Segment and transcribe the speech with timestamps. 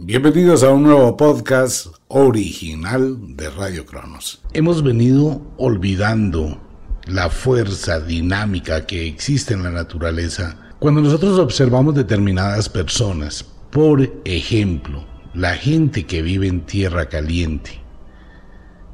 [0.00, 4.40] Bienvenidos a un nuevo podcast original de Radio Cronos.
[4.52, 6.62] Hemos venido olvidando
[7.06, 13.42] la fuerza dinámica que existe en la naturaleza cuando nosotros observamos determinadas personas.
[13.42, 17.80] Por ejemplo, la gente que vive en tierra caliente,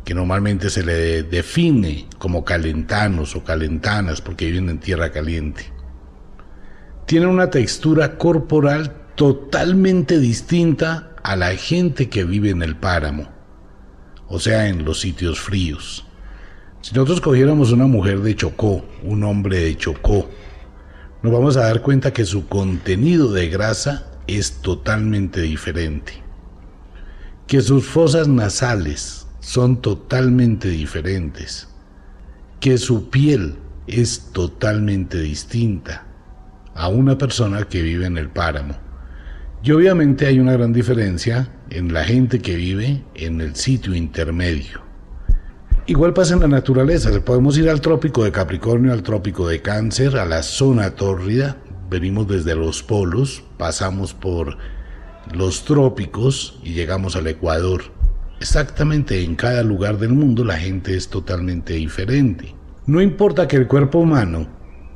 [0.06, 5.70] que normalmente se le define como calentanos o calentanas porque viven en tierra caliente,
[7.04, 13.28] tiene una textura corporal totalmente distinta a la gente que vive en el páramo,
[14.28, 16.04] o sea, en los sitios fríos.
[16.80, 20.28] Si nosotros cogiéramos una mujer de Chocó, un hombre de Chocó,
[21.22, 26.12] nos vamos a dar cuenta que su contenido de grasa es totalmente diferente,
[27.46, 31.68] que sus fosas nasales son totalmente diferentes,
[32.60, 33.56] que su piel
[33.86, 36.06] es totalmente distinta
[36.74, 38.74] a una persona que vive en el páramo.
[39.66, 44.82] Y obviamente hay una gran diferencia en la gente que vive en el sitio intermedio.
[45.86, 50.18] Igual pasa en la naturaleza, podemos ir al trópico de Capricornio, al trópico de Cáncer,
[50.18, 51.56] a la zona tórrida,
[51.88, 54.58] venimos desde los polos, pasamos por
[55.32, 57.84] los trópicos y llegamos al Ecuador.
[58.40, 62.54] Exactamente en cada lugar del mundo la gente es totalmente diferente.
[62.84, 64.46] No importa que el cuerpo humano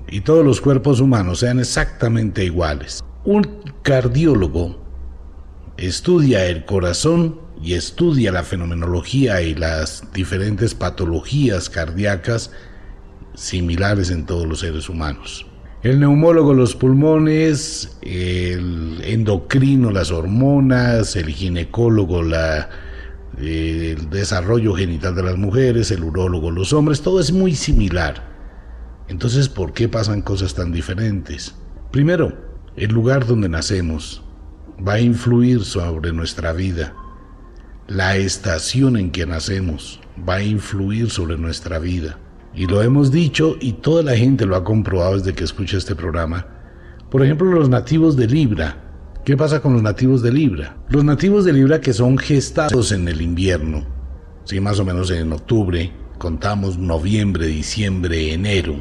[0.07, 3.03] y todos los cuerpos humanos sean exactamente iguales.
[3.29, 3.47] Un
[3.83, 4.83] cardiólogo
[5.77, 12.51] estudia el corazón y estudia la fenomenología y las diferentes patologías cardíacas
[13.35, 15.47] similares en todos los seres humanos.
[15.83, 22.71] El neumólogo los pulmones, el endocrino las hormonas, el ginecólogo la,
[23.37, 28.27] el desarrollo genital de las mujeres, el urólogo los hombres, todo es muy similar.
[29.09, 31.55] Entonces, ¿por qué pasan cosas tan diferentes?
[31.91, 32.48] Primero,
[32.79, 34.23] el lugar donde nacemos
[34.87, 36.95] va a influir sobre nuestra vida.
[37.89, 42.21] La estación en que nacemos va a influir sobre nuestra vida.
[42.55, 45.97] Y lo hemos dicho y toda la gente lo ha comprobado desde que escucha este
[45.97, 46.47] programa.
[47.11, 48.85] Por ejemplo, los nativos de Libra.
[49.25, 50.77] ¿Qué pasa con los nativos de Libra?
[50.89, 53.87] Los nativos de Libra que son gestados en el invierno,
[54.45, 58.77] sí, más o menos en octubre, contamos noviembre, diciembre, enero,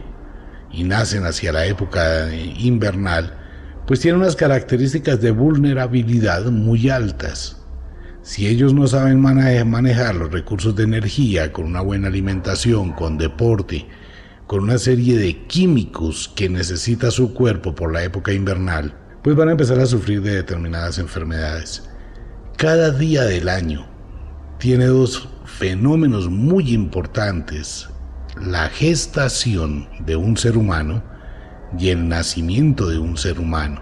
[0.71, 3.46] y nacen hacia la época invernal,
[3.87, 7.63] pues tiene unas características de vulnerabilidad muy altas.
[8.21, 13.87] Si ellos no saben manejar los recursos de energía con una buena alimentación, con deporte,
[14.45, 18.93] con una serie de químicos que necesita su cuerpo por la época invernal,
[19.23, 21.89] pues van a empezar a sufrir de determinadas enfermedades.
[22.57, 23.87] Cada día del año
[24.57, 27.87] tiene dos fenómenos muy importantes.
[28.41, 31.01] La gestación de un ser humano
[31.77, 33.81] y el nacimiento de un ser humano.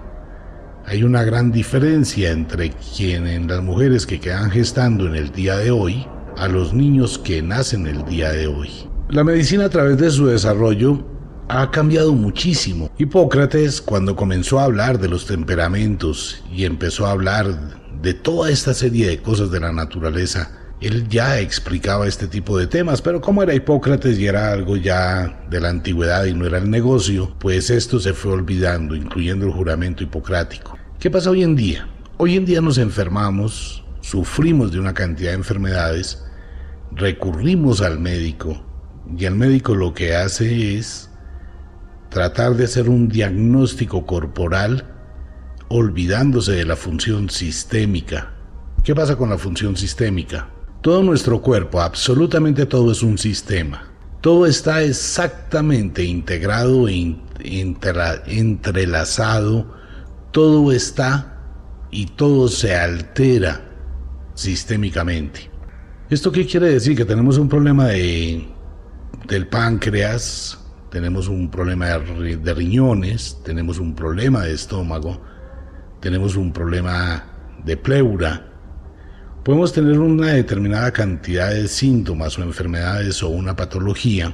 [0.86, 5.72] Hay una gran diferencia entre quienes las mujeres que quedan gestando en el día de
[5.72, 6.06] hoy
[6.38, 8.70] a los niños que nacen el día de hoy.
[9.10, 11.06] La medicina a través de su desarrollo
[11.48, 12.92] ha cambiado muchísimo.
[12.98, 18.74] Hipócrates, cuando comenzó a hablar de los temperamentos y empezó a hablar de toda esta
[18.74, 23.42] serie de cosas de la naturaleza, él ya explicaba este tipo de temas, pero como
[23.42, 27.70] era Hipócrates y era algo ya de la antigüedad y no era el negocio, pues
[27.70, 30.78] esto se fue olvidando, incluyendo el juramento hipocrático.
[31.00, 31.88] ¿Qué pasa hoy en día?
[32.18, 36.24] Hoy en día nos enfermamos, sufrimos de una cantidad de enfermedades,
[36.92, 38.62] recurrimos al médico
[39.18, 41.10] y el médico lo que hace es
[42.10, 44.86] tratar de hacer un diagnóstico corporal
[45.68, 48.34] olvidándose de la función sistémica.
[48.84, 50.55] ¿Qué pasa con la función sistémica?
[50.86, 53.92] Todo nuestro cuerpo, absolutamente todo es un sistema.
[54.22, 56.88] Todo está exactamente integrado
[58.28, 59.66] entrelazado.
[60.30, 61.40] Todo está
[61.90, 63.62] y todo se altera
[64.36, 65.50] sistémicamente.
[66.12, 66.96] ¿Esto qué quiere decir?
[66.96, 68.48] Que tenemos un problema de,
[69.28, 70.60] del páncreas,
[70.92, 75.20] tenemos un problema de riñones, tenemos un problema de estómago,
[76.00, 77.24] tenemos un problema
[77.66, 78.52] de pleura,
[79.46, 84.34] Podemos tener una determinada cantidad de síntomas o enfermedades o una patología,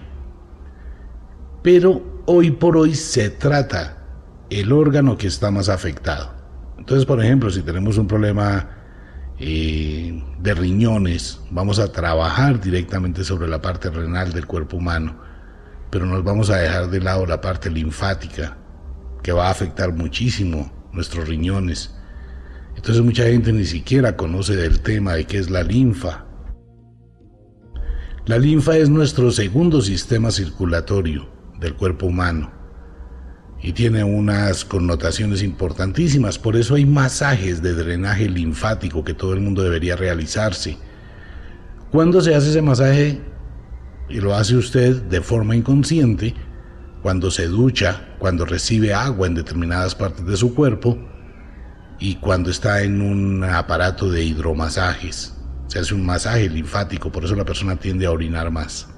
[1.62, 4.06] pero hoy por hoy se trata
[4.50, 6.34] el órgano que está más afectado.
[6.78, 8.70] Entonces, por ejemplo, si tenemos un problema
[9.38, 15.18] eh, de riñones, vamos a trabajar directamente sobre la parte renal del cuerpo humano,
[15.90, 18.56] pero nos vamos a dejar de lado la parte linfática,
[19.22, 21.98] que va a afectar muchísimo nuestros riñones
[22.82, 26.26] entonces mucha gente ni siquiera conoce del tema de qué es la linfa.
[28.26, 31.30] La linfa es nuestro segundo sistema circulatorio
[31.60, 32.52] del cuerpo humano.
[33.62, 36.40] y tiene unas connotaciones importantísimas.
[36.40, 40.80] Por eso hay masajes de drenaje linfático que todo el mundo debería realizarse.
[41.92, 43.22] Cuando se hace ese masaje,
[44.10, 46.34] y lo hace usted de forma inconsciente,
[47.04, 50.98] cuando se ducha, cuando recibe agua en determinadas partes de su cuerpo
[52.02, 55.38] y cuando está en un aparato de hidromasajes.
[55.68, 58.90] Se hace un masaje linfático, por eso la persona tiende a orinar más.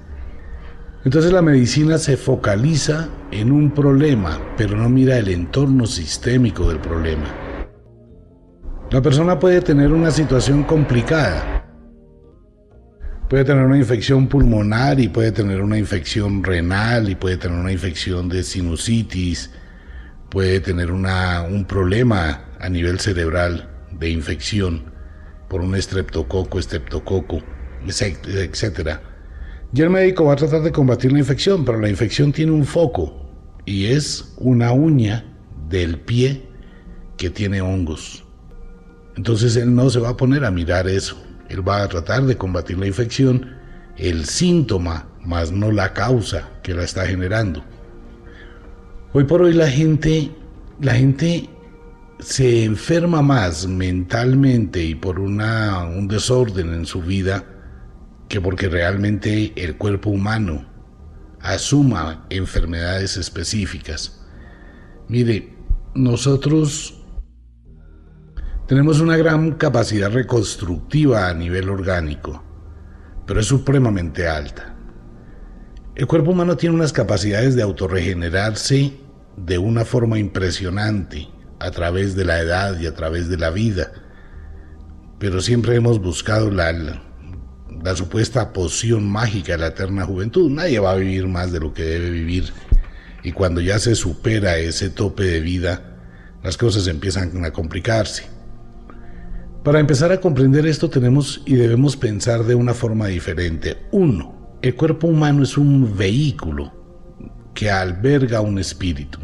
[1.04, 6.78] Entonces la medicina se focaliza en un problema, pero no mira el entorno sistémico del
[6.80, 7.26] problema.
[8.90, 11.62] La persona puede tener una situación complicada.
[13.28, 17.72] Puede tener una infección pulmonar y puede tener una infección renal y puede tener una
[17.72, 19.50] infección de sinusitis,
[20.30, 24.92] puede tener un problema a nivel cerebral de infección
[25.48, 27.42] por un estreptococo, estreptococo,
[27.86, 29.14] etcétera
[29.74, 32.64] y el médico va a tratar de combatir la infección, pero la infección tiene un
[32.64, 33.28] foco
[33.64, 35.24] y es una uña
[35.68, 36.44] del pie
[37.16, 38.24] que tiene hongos.
[39.16, 41.20] Entonces él no se va a poner a mirar eso.
[41.48, 43.56] Él va a tratar de combatir la infección,
[43.96, 47.64] el síntoma, más no la causa que la está generando.
[49.12, 50.30] Hoy por hoy la gente,
[50.80, 51.48] la gente
[52.24, 57.44] se enferma más mentalmente y por una, un desorden en su vida
[58.28, 60.64] que porque realmente el cuerpo humano
[61.40, 64.24] asuma enfermedades específicas.
[65.06, 65.54] Mire,
[65.94, 66.98] nosotros
[68.66, 72.42] tenemos una gran capacidad reconstructiva a nivel orgánico,
[73.26, 74.74] pero es supremamente alta.
[75.94, 78.94] El cuerpo humano tiene unas capacidades de autorregenerarse
[79.36, 83.92] de una forma impresionante a través de la edad y a través de la vida,
[85.18, 87.00] pero siempre hemos buscado la,
[87.94, 90.50] supuesta poción mágica de la eterna juventud.
[90.50, 92.52] Nadie va a vivir más de lo que debe vivir.
[93.22, 95.96] Y cuando ya se supera ese tope de vida,
[96.42, 98.24] las cosas empiezan a complicarse.
[99.62, 103.78] Para empezar a comprender esto tenemos y debemos pensar de una forma diferente.
[103.92, 106.70] Uno, el cuerpo humano es un vehículo
[107.54, 109.20] que alberga un espíritu.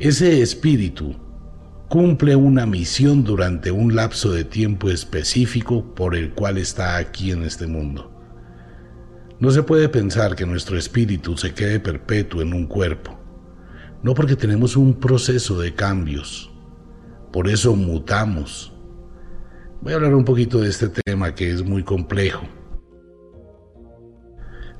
[0.00, 1.14] Ese espíritu
[1.90, 7.42] cumple una misión durante un lapso de tiempo específico por el cual está aquí en
[7.42, 8.10] este mundo.
[9.40, 13.20] No se puede pensar que nuestro espíritu se quede perpetuo en un cuerpo,
[14.02, 16.50] no porque tenemos un proceso de cambios,
[17.30, 18.72] por eso mutamos.
[19.82, 22.46] Voy a hablar un poquito de este tema que es muy complejo.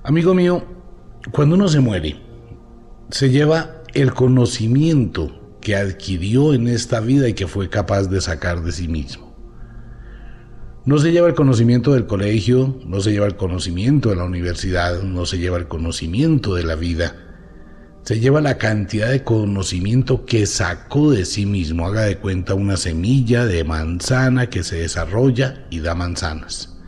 [0.02, 0.64] Amigo mío,
[1.30, 2.18] cuando uno se muere,
[3.10, 8.62] se lleva el conocimiento que adquirió en esta vida y que fue capaz de sacar
[8.62, 9.30] de sí mismo.
[10.86, 15.02] No se lleva el conocimiento del colegio, no se lleva el conocimiento de la universidad,
[15.02, 17.14] no se lleva el conocimiento de la vida,
[18.02, 21.86] se lleva la cantidad de conocimiento que sacó de sí mismo.
[21.86, 26.78] Haga de cuenta una semilla de manzana que se desarrolla y da manzanas.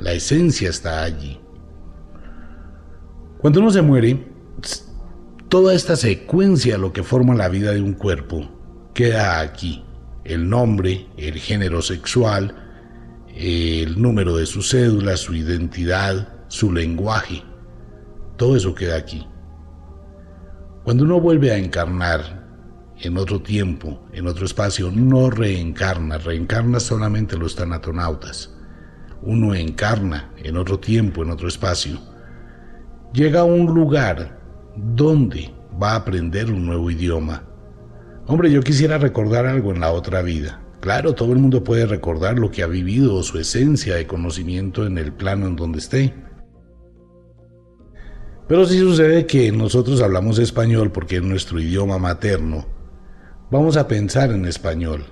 [0.00, 1.40] La esencia está allí.
[3.38, 4.26] Cuando uno se muere,
[5.48, 8.50] Toda esta secuencia, lo que forma la vida de un cuerpo,
[8.92, 9.82] queda aquí.
[10.24, 12.54] El nombre, el género sexual,
[13.34, 17.42] el número de su cédula, su identidad, su lenguaje.
[18.36, 19.26] Todo eso queda aquí.
[20.84, 22.46] Cuando uno vuelve a encarnar
[23.00, 28.54] en otro tiempo, en otro espacio, no reencarna, reencarna solamente los tanatonautas.
[29.22, 31.98] Uno encarna en otro tiempo, en otro espacio.
[33.14, 34.37] Llega a un lugar
[34.80, 37.42] ¿Dónde va a aprender un nuevo idioma?
[38.28, 40.62] Hombre, yo quisiera recordar algo en la otra vida.
[40.78, 44.86] Claro, todo el mundo puede recordar lo que ha vivido o su esencia de conocimiento
[44.86, 46.14] en el plano en donde esté.
[48.46, 52.64] Pero si sucede que nosotros hablamos español porque es nuestro idioma materno,
[53.50, 55.06] vamos a pensar en español.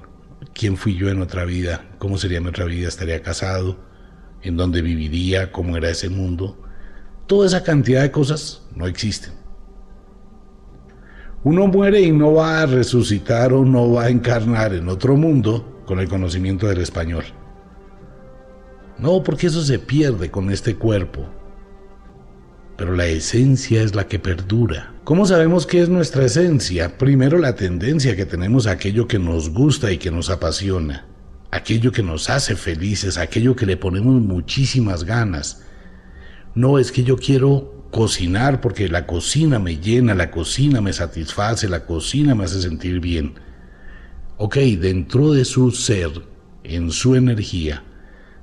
[0.54, 1.87] ¿Quién fui yo en otra vida?
[1.99, 2.87] ¿Cómo sería mi otra vida?
[2.87, 3.80] ¿Estaría casado?
[4.42, 5.50] ¿En dónde viviría?
[5.50, 6.62] ¿Cómo era ese mundo?
[7.26, 9.45] Toda esa cantidad de cosas no existen.
[11.44, 15.82] Uno muere y no va a resucitar o no va a encarnar en otro mundo
[15.86, 17.24] con el conocimiento del español.
[18.98, 21.28] No, porque eso se pierde con este cuerpo.
[22.76, 24.94] Pero la esencia es la que perdura.
[25.04, 26.98] ¿Cómo sabemos qué es nuestra esencia?
[26.98, 31.06] Primero la tendencia que tenemos a aquello que nos gusta y que nos apasiona,
[31.50, 35.62] aquello que nos hace felices, aquello que le ponemos muchísimas ganas.
[36.54, 41.68] No es que yo quiero cocinar porque la cocina me llena, la cocina me satisface,
[41.68, 43.34] la cocina me hace sentir bien.
[44.38, 46.10] Ok, dentro de su ser,
[46.62, 47.84] en su energía,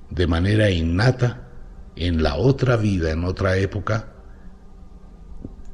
[0.09, 1.49] de manera innata,
[1.95, 4.13] en la otra vida, en otra época,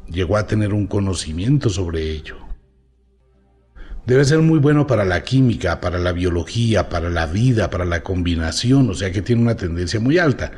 [0.07, 2.35] llegó a tener un conocimiento sobre ello.
[4.05, 8.01] Debe ser muy bueno para la química, para la biología, para la vida, para la
[8.01, 10.51] combinación, o sea que tiene una tendencia muy alta.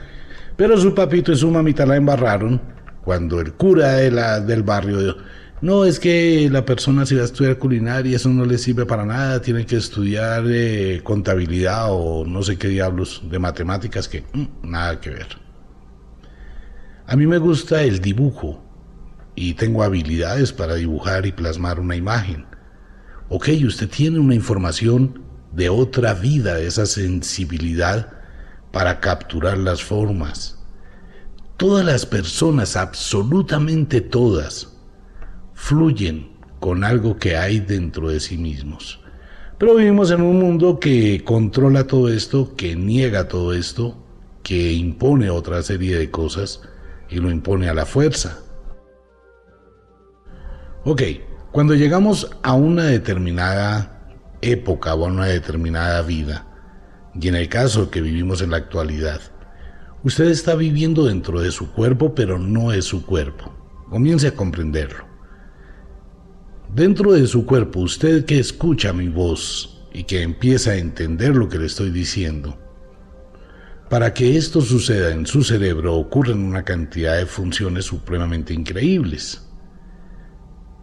[0.56, 2.62] Pero su papito y su mamita la embarraron
[3.04, 5.18] cuando el cura de la, del barrio
[5.62, 9.06] no, es que la persona si va a estudiar culinaria, eso no le sirve para
[9.06, 14.46] nada, tiene que estudiar eh, contabilidad o no sé qué diablos de matemáticas que mm,
[14.64, 15.28] nada que ver.
[17.06, 18.64] A mí me gusta el dibujo
[19.36, 22.48] y tengo habilidades para dibujar y plasmar una imagen.
[23.30, 28.14] Ok, usted tiene una información de otra vida, esa sensibilidad
[28.72, 30.58] para capturar las formas.
[31.62, 34.76] Todas las personas, absolutamente todas,
[35.54, 39.00] fluyen con algo que hay dentro de sí mismos.
[39.60, 44.04] Pero vivimos en un mundo que controla todo esto, que niega todo esto,
[44.42, 46.64] que impone otra serie de cosas
[47.12, 48.40] y lo impone a la fuerza.
[50.84, 51.04] Ok,
[51.52, 54.10] cuando llegamos a una determinada
[54.42, 56.48] época o a una determinada vida,
[57.14, 59.22] y en el caso que vivimos en la actualidad,
[60.04, 63.54] usted está viviendo dentro de su cuerpo, pero no es su cuerpo.
[63.90, 65.06] Comience a comprenderlo.
[66.74, 71.50] Dentro de su cuerpo, usted que escucha mi voz y que empieza a entender lo
[71.50, 72.58] que le estoy diciendo,
[73.90, 79.46] para que esto suceda en su cerebro ocurren una cantidad de funciones supremamente increíbles.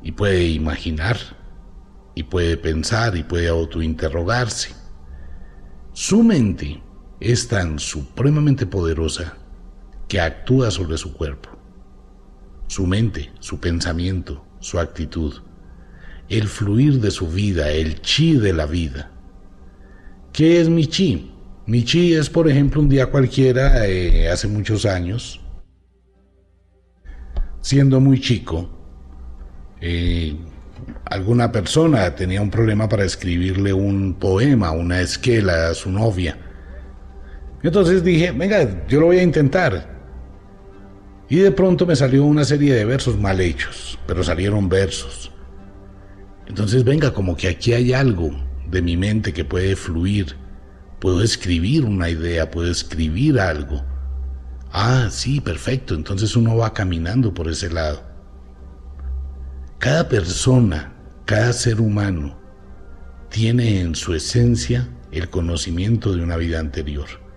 [0.02, 1.16] Y puede imaginar,
[2.14, 4.74] y puede pensar, y puede autointerrogarse.
[5.94, 6.82] Su mente
[7.20, 9.36] es tan supremamente poderosa
[10.08, 11.50] que actúa sobre su cuerpo.
[12.66, 15.34] Su mente, su pensamiento, su actitud
[16.28, 19.10] el fluir de su vida, el chi de la vida.
[20.32, 21.32] ¿Qué es mi chi?
[21.66, 25.40] Mi chi es, por ejemplo, un día cualquiera, eh, hace muchos años,
[27.60, 28.68] siendo muy chico,
[29.80, 30.36] eh,
[31.06, 36.38] alguna persona tenía un problema para escribirle un poema, una esquela a su novia.
[37.62, 39.98] Entonces dije, venga, yo lo voy a intentar.
[41.28, 45.30] Y de pronto me salió una serie de versos mal hechos, pero salieron versos.
[46.46, 48.30] Entonces venga, como que aquí hay algo
[48.70, 50.36] de mi mente que puede fluir.
[51.00, 53.84] Puedo escribir una idea, puedo escribir algo.
[54.72, 55.94] Ah, sí, perfecto.
[55.94, 58.02] Entonces uno va caminando por ese lado.
[59.78, 62.38] Cada persona, cada ser humano,
[63.28, 67.27] tiene en su esencia el conocimiento de una vida anterior.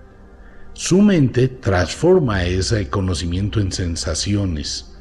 [0.74, 4.98] Su mente transforma ese conocimiento en sensaciones,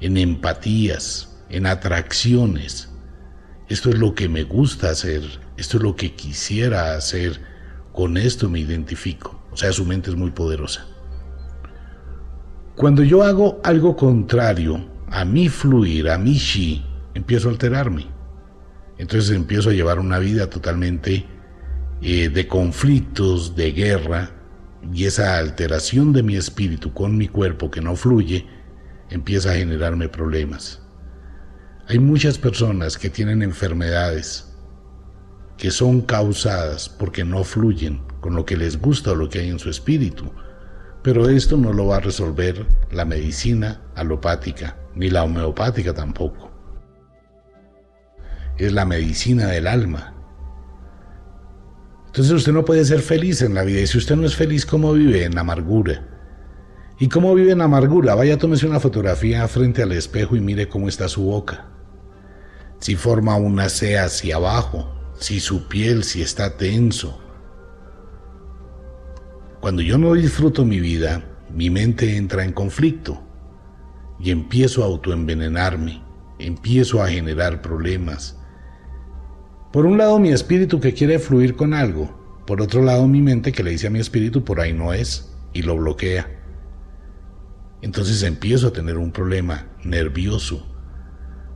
[0.00, 2.90] en empatías, en atracciones,
[3.70, 5.22] esto es lo que me gusta hacer,
[5.56, 7.40] esto es lo que quisiera hacer,
[7.92, 9.40] con esto me identifico.
[9.52, 10.88] O sea, su mente es muy poderosa.
[12.74, 16.84] Cuando yo hago algo contrario a mi fluir, a mi chi,
[17.14, 18.08] empiezo a alterarme.
[18.98, 21.24] Entonces empiezo a llevar una vida totalmente
[22.02, 24.32] eh, de conflictos, de guerra,
[24.92, 28.46] y esa alteración de mi espíritu con mi cuerpo que no fluye
[29.10, 30.82] empieza a generarme problemas.
[31.88, 34.46] Hay muchas personas que tienen enfermedades
[35.56, 39.50] que son causadas porque no fluyen con lo que les gusta o lo que hay
[39.50, 40.32] en su espíritu.
[41.02, 46.50] Pero esto no lo va a resolver la medicina alopática, ni la homeopática tampoco.
[48.56, 50.14] Es la medicina del alma.
[52.10, 53.80] Entonces usted no puede ser feliz en la vida.
[53.80, 55.24] Y si usted no es feliz, ¿cómo vive?
[55.24, 56.06] En amargura.
[56.98, 58.14] ¿Y cómo vive en amargura?
[58.14, 61.70] Vaya, tómese una fotografía frente al espejo y mire cómo está su boca
[62.80, 67.20] si forma una C hacia abajo, si su piel si está tenso.
[69.60, 73.22] Cuando yo no disfruto mi vida, mi mente entra en conflicto
[74.18, 76.02] y empiezo a autoenvenenarme,
[76.38, 78.39] empiezo a generar problemas.
[79.72, 83.52] Por un lado mi espíritu que quiere fluir con algo, por otro lado mi mente
[83.52, 86.28] que le dice a mi espíritu por ahí no es y lo bloquea.
[87.80, 90.66] Entonces empiezo a tener un problema nervioso,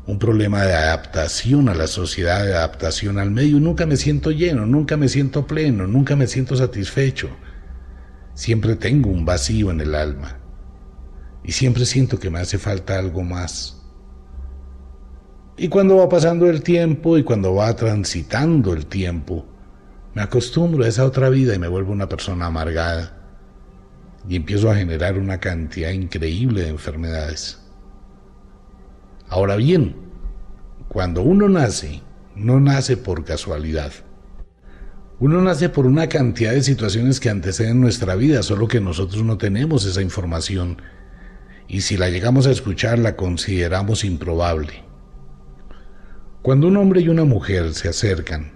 [0.07, 3.59] un problema de adaptación a la sociedad, de adaptación al medio.
[3.59, 7.31] Nunca me siento lleno, nunca me siento pleno, nunca me siento satisfecho.
[8.35, 10.39] Siempre tengo un vacío en el alma
[11.43, 13.84] y siempre siento que me hace falta algo más.
[15.57, 19.47] Y cuando va pasando el tiempo y cuando va transitando el tiempo,
[20.13, 23.17] me acostumbro a esa otra vida y me vuelvo una persona amargada
[24.29, 27.61] y empiezo a generar una cantidad increíble de enfermedades.
[29.29, 29.95] Ahora bien,
[30.89, 32.03] cuando uno nace,
[32.35, 33.93] no nace por casualidad.
[35.21, 39.39] Uno nace por una cantidad de situaciones que anteceden nuestra vida, solo que nosotros no
[39.39, 40.83] tenemos esa información.
[41.67, 44.85] y si la llegamos a escuchar la consideramos improbable.
[46.45, 48.53] Cuando un hombre y una mujer se acercan,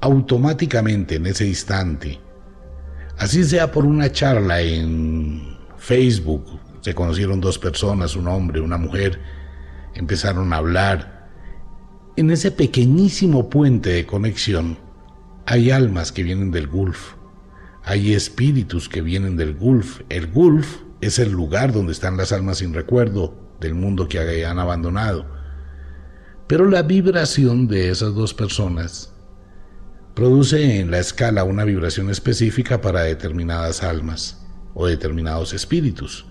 [0.00, 2.18] automáticamente en ese instante,
[3.18, 9.20] así sea por una charla en Facebook, se conocieron dos personas, un hombre, una mujer,
[9.92, 11.28] empezaron a hablar,
[12.16, 14.78] en ese pequeñísimo puente de conexión
[15.44, 17.12] hay almas que vienen del Gulf,
[17.84, 20.00] hay espíritus que vienen del Gulf.
[20.08, 24.58] El Gulf es el lugar donde están las almas sin recuerdo del mundo que han
[24.58, 25.35] abandonado.
[26.46, 29.12] Pero la vibración de esas dos personas
[30.14, 36.24] produce en la escala una vibración específica para determinadas almas o determinados espíritus,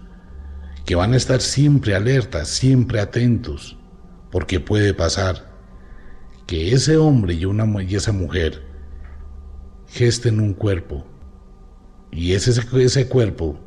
[0.86, 3.78] que van a estar siempre alertas, siempre atentos,
[4.32, 5.54] porque puede pasar
[6.48, 8.64] que ese hombre y, esa mujer
[9.88, 11.06] gesten un cuerpo,
[12.10, 13.60] y ese, ese cuerpo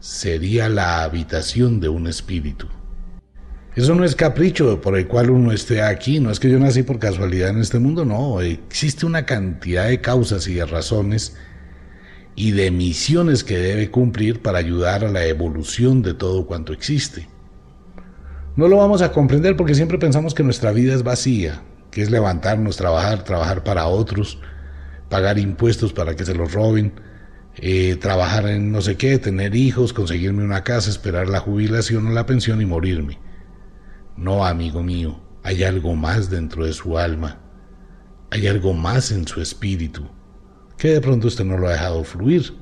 [0.00, 2.68] sería la habitación de un espíritu.
[3.76, 6.82] Eso no es capricho por el cual uno esté aquí, no es que yo nací
[6.82, 11.36] por casualidad en este mundo, no, existe una cantidad de causas y de razones
[12.34, 17.28] y de misiones que debe cumplir para ayudar a la evolución de todo cuanto existe.
[18.56, 22.10] No lo vamos a comprender porque siempre pensamos que nuestra vida es vacía, que es
[22.10, 24.40] levantarnos, trabajar, trabajar para otros,
[25.10, 26.94] pagar impuestos para que se los roben,
[27.56, 32.10] eh, trabajar en no sé qué, tener hijos, conseguirme una casa, esperar la jubilación o
[32.12, 33.25] la pensión y morirme.
[34.16, 37.38] No, amigo mío, hay algo más dentro de su alma,
[38.30, 40.04] hay algo más en su espíritu,
[40.78, 42.54] que de pronto usted no lo ha dejado fluir.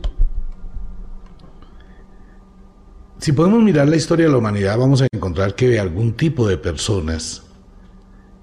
[3.18, 6.58] Si podemos mirar la historia de la humanidad, vamos a encontrar que algún tipo de
[6.58, 7.44] personas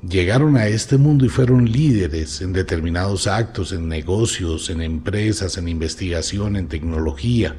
[0.01, 5.68] llegaron a este mundo y fueron líderes en determinados actos, en negocios, en empresas, en
[5.68, 7.56] investigación, en tecnología.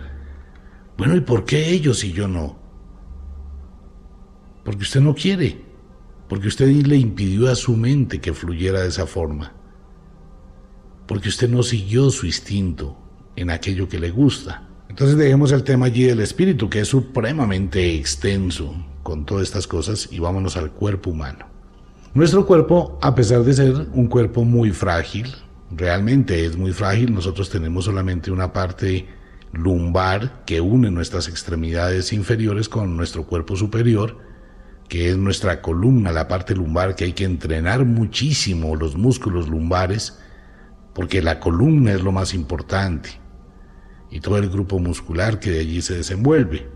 [0.96, 2.61] Bueno, ¿y por qué ellos y yo no?
[4.64, 5.60] Porque usted no quiere,
[6.28, 9.52] porque usted le impidió a su mente que fluyera de esa forma,
[11.06, 12.96] porque usted no siguió su instinto
[13.36, 14.68] en aquello que le gusta.
[14.88, 20.08] Entonces dejemos el tema allí del espíritu, que es supremamente extenso con todas estas cosas,
[20.10, 21.46] y vámonos al cuerpo humano.
[22.14, 25.34] Nuestro cuerpo, a pesar de ser un cuerpo muy frágil,
[25.70, 29.06] realmente es muy frágil, nosotros tenemos solamente una parte
[29.52, 34.18] lumbar que une nuestras extremidades inferiores con nuestro cuerpo superior,
[34.92, 40.18] que es nuestra columna, la parte lumbar que hay que entrenar muchísimo los músculos lumbares,
[40.92, 43.08] porque la columna es lo más importante,
[44.10, 46.68] y todo el grupo muscular que de allí se desenvuelve.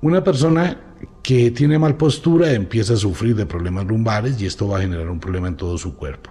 [0.00, 0.80] Una persona
[1.22, 5.10] que tiene mal postura empieza a sufrir de problemas lumbares y esto va a generar
[5.10, 6.30] un problema en todo su cuerpo.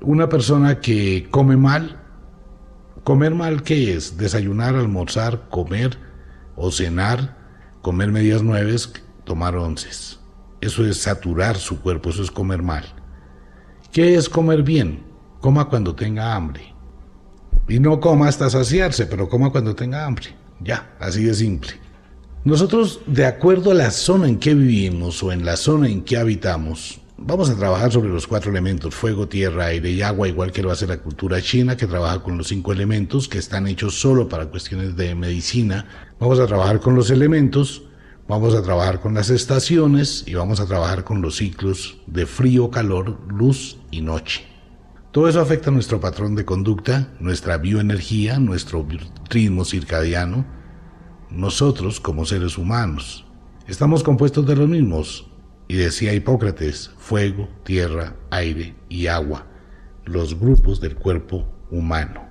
[0.00, 2.00] Una persona que come mal,
[3.04, 4.16] comer mal, ¿qué es?
[4.16, 5.98] Desayunar, almorzar, comer
[6.56, 7.36] o cenar,
[7.82, 8.92] comer medias nueves,
[9.24, 10.18] tomar onces.
[10.60, 12.84] Eso es saturar su cuerpo, eso es comer mal.
[13.92, 15.04] ¿Qué es comer bien?
[15.40, 16.74] Coma cuando tenga hambre.
[17.68, 20.34] Y no coma hasta saciarse, pero coma cuando tenga hambre.
[20.60, 21.72] Ya, así de simple.
[22.44, 26.16] Nosotros, de acuerdo a la zona en que vivimos o en la zona en que
[26.16, 30.62] habitamos, vamos a trabajar sobre los cuatro elementos, fuego, tierra, aire y agua, igual que
[30.62, 34.28] lo hace la cultura china, que trabaja con los cinco elementos, que están hechos solo
[34.28, 36.07] para cuestiones de medicina.
[36.20, 37.84] Vamos a trabajar con los elementos,
[38.26, 42.72] vamos a trabajar con las estaciones y vamos a trabajar con los ciclos de frío,
[42.72, 44.44] calor, luz y noche.
[45.12, 48.84] Todo eso afecta nuestro patrón de conducta, nuestra bioenergía, nuestro
[49.30, 50.44] ritmo circadiano,
[51.30, 53.24] nosotros, como seres humanos,
[53.68, 55.30] estamos compuestos de los mismos,
[55.68, 59.46] y decía Hipócrates, fuego, tierra, aire y agua,
[60.04, 62.26] los grupos del cuerpo humano.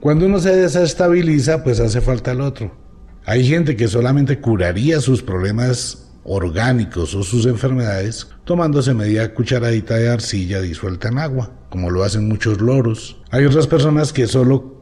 [0.00, 2.79] Cuando uno se desestabiliza, pues hace falta el otro.
[3.26, 10.08] Hay gente que solamente curaría sus problemas orgánicos o sus enfermedades tomándose media cucharadita de
[10.08, 13.18] arcilla disuelta en agua, como lo hacen muchos loros.
[13.30, 14.74] Hay otras personas que solo,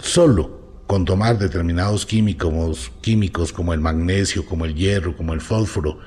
[0.00, 6.00] solo con tomar determinados químicos, químicos como el magnesio, como el hierro, como el fósforo,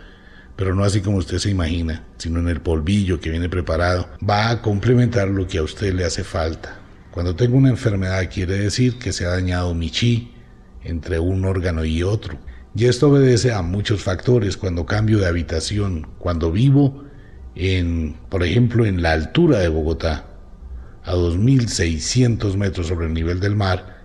[0.57, 4.49] pero no así como usted se imagina, sino en el polvillo que viene preparado, va
[4.49, 6.79] a complementar lo que a usted le hace falta.
[7.11, 10.32] Cuando tengo una enfermedad quiere decir que se ha dañado mi chi
[10.83, 12.37] entre un órgano y otro.
[12.75, 14.57] Y esto obedece a muchos factores.
[14.57, 17.03] Cuando cambio de habitación, cuando vivo
[17.55, 20.27] en, por ejemplo, en la altura de Bogotá,
[21.03, 24.01] a 2.600 metros sobre el nivel del mar,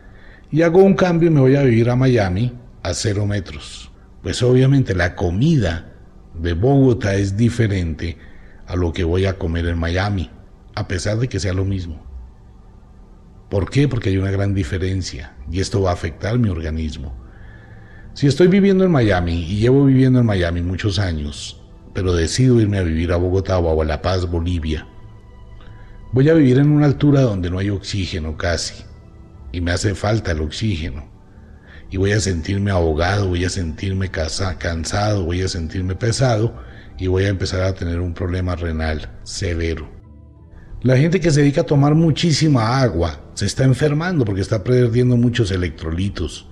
[0.50, 3.90] y hago un cambio y me voy a vivir a Miami a cero metros.
[4.22, 5.92] Pues obviamente la comida
[6.34, 8.16] de Bogotá es diferente
[8.66, 10.30] a lo que voy a comer en Miami,
[10.74, 12.04] a pesar de que sea lo mismo.
[13.48, 13.88] ¿Por qué?
[13.88, 17.14] Porque hay una gran diferencia y esto va a afectar mi organismo.
[18.14, 21.60] Si estoy viviendo en Miami y llevo viviendo en Miami muchos años,
[21.94, 24.86] pero decido irme a vivir a Bogotá o a La Paz, Bolivia,
[26.12, 28.84] voy a vivir en una altura donde no hay oxígeno casi
[29.52, 31.08] y me hace falta el oxígeno.
[31.90, 36.54] Y voy a sentirme ahogado, voy a sentirme cansado, voy a sentirme pesado
[36.98, 39.97] y voy a empezar a tener un problema renal severo.
[40.82, 45.16] La gente que se dedica a tomar muchísima agua se está enfermando porque está perdiendo
[45.16, 46.48] muchos electrolitos.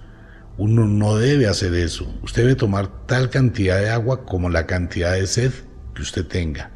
[0.58, 2.12] Uno no debe hacer eso.
[2.22, 5.52] Usted debe tomar tal cantidad de agua como la cantidad de sed
[5.94, 6.72] que usted tenga.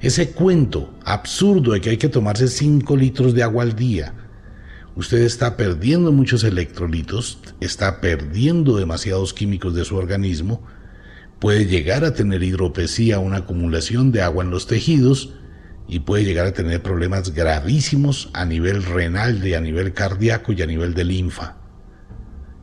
[0.00, 4.14] Ese cuento absurdo de que hay que tomarse 5 litros de agua al día
[4.98, 10.66] usted está perdiendo muchos electrolitos, está perdiendo demasiados químicos de su organismo,
[11.38, 15.34] puede llegar a tener hidropesía, una acumulación de agua en los tejidos,
[15.88, 20.66] y puede llegar a tener problemas gravísimos a nivel renal, a nivel cardíaco y a
[20.66, 21.56] nivel de linfa.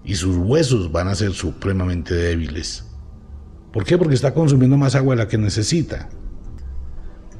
[0.04, 2.86] Y sus huesos van a ser supremamente débiles.
[3.74, 3.98] ¿Por qué?
[3.98, 6.08] Porque está consumiendo más agua de la que necesita.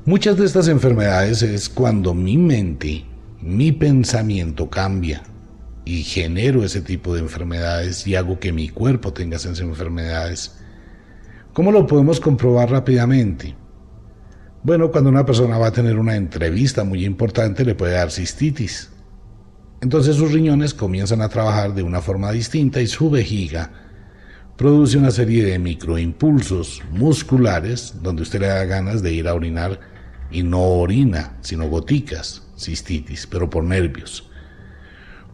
[0.06, 3.06] Muchas de estas enfermedades es cuando mi mente
[3.42, 5.22] mi pensamiento cambia
[5.86, 10.58] y genero ese tipo de enfermedades y hago que mi cuerpo tenga esas enfermedades.
[11.54, 13.56] ¿Cómo lo podemos comprobar rápidamente?
[14.66, 18.90] Bueno, cuando una persona va a tener una entrevista muy importante le puede dar cistitis.
[19.80, 23.70] Entonces sus riñones comienzan a trabajar de una forma distinta y su vejiga
[24.58, 29.80] produce una serie de microimpulsos musculares donde usted le da ganas de ir a orinar
[30.32, 34.32] y no orina, sino goticas cistitis, pero por nervios.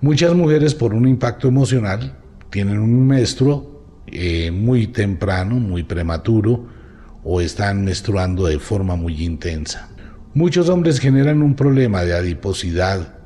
[0.01, 2.17] Muchas mujeres por un impacto emocional
[2.49, 6.80] tienen un menstruo eh, muy temprano, muy prematuro,
[7.23, 9.89] o están menstruando de forma muy intensa.
[10.33, 13.19] Muchos hombres generan un problema de adiposidad,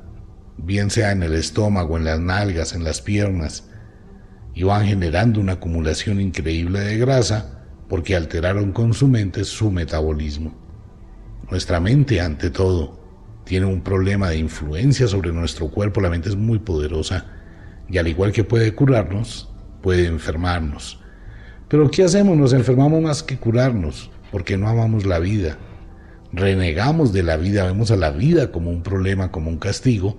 [0.58, 3.70] bien sea en el estómago, en las nalgas, en las piernas,
[4.54, 10.56] y van generando una acumulación increíble de grasa porque alteraron con su mente su metabolismo.
[11.52, 13.00] Nuestra mente ante todo
[13.44, 17.26] tiene un problema de influencia sobre nuestro cuerpo, la mente es muy poderosa
[17.88, 19.54] y al igual que puede curarnos,
[19.84, 21.05] puede enfermarnos.
[21.68, 22.38] Pero ¿qué hacemos?
[22.38, 25.58] Nos enfermamos más que curarnos, porque no amamos la vida.
[26.32, 30.18] Renegamos de la vida, vemos a la vida como un problema, como un castigo,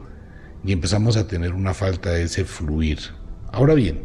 [0.65, 2.99] y empezamos a tener una falta de ese fluir.
[3.53, 4.05] Ahora bien,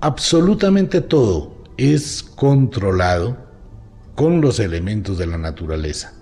[0.00, 3.36] absolutamente todo es controlado
[4.14, 6.14] con los elementos de la naturaleza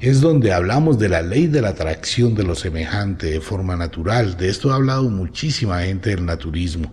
[0.00, 4.36] es donde hablamos de la ley de la atracción de lo semejante de forma natural.
[4.36, 6.92] De esto ha hablado muchísima gente del naturismo.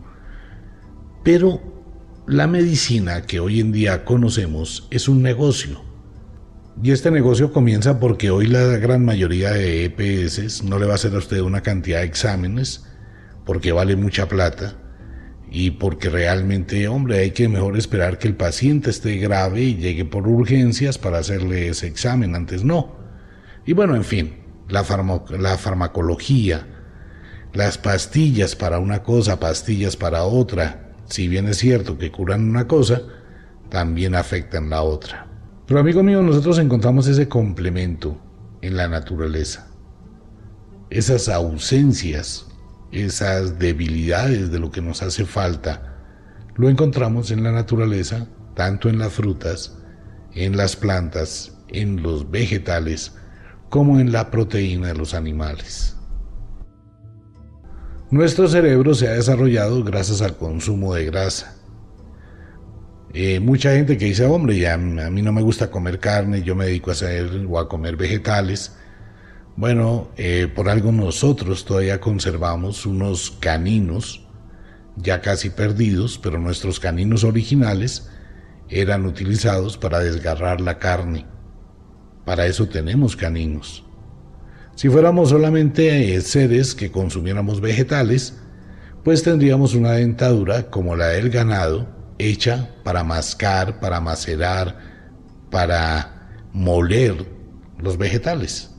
[1.23, 1.62] Pero
[2.25, 5.81] la medicina que hoy en día conocemos es un negocio.
[6.81, 10.95] Y este negocio comienza porque hoy la gran mayoría de EPS no le va a
[10.95, 12.86] hacer a usted una cantidad de exámenes
[13.45, 14.75] porque vale mucha plata
[15.51, 20.05] y porque realmente, hombre, hay que mejor esperar que el paciente esté grave y llegue
[20.05, 22.95] por urgencias para hacerle ese examen, antes no.
[23.65, 24.33] Y bueno, en fin,
[24.69, 24.86] la,
[25.38, 26.67] la farmacología,
[27.53, 32.67] las pastillas para una cosa, pastillas para otra, si bien es cierto que curan una
[32.67, 33.04] cosa,
[33.69, 35.28] también afectan la otra.
[35.67, 38.19] Pero amigo mío, nosotros encontramos ese complemento
[38.63, 39.67] en la naturaleza.
[40.89, 42.47] Esas ausencias
[42.91, 45.99] esas debilidades de lo que nos hace falta,
[46.56, 49.78] lo encontramos en la naturaleza, tanto en las frutas,
[50.34, 53.13] en las plantas, en los vegetales,
[53.69, 55.95] como en la proteína de los animales.
[58.13, 61.56] Nuestro cerebro se ha desarrollado gracias al consumo de grasa.
[63.12, 66.54] Eh, mucha gente que dice, hombre, ya a mí no me gusta comer carne, yo
[66.54, 68.76] me dedico a hacer o a comer vegetales,
[69.56, 74.23] bueno, eh, por algo nosotros todavía conservamos unos caninos
[74.95, 78.12] ya casi perdidos, pero nuestros caninos originales
[78.69, 81.26] eran utilizados para desgarrar la carne.
[82.26, 83.83] Para eso tenemos caninos.
[84.75, 88.36] Si fuéramos solamente eh, seres que consumiéramos vegetales,
[89.03, 94.77] pues tendríamos una dentadura como la del ganado, hecha para mascar, para macerar,
[95.49, 97.25] para moler
[97.77, 98.73] los vegetales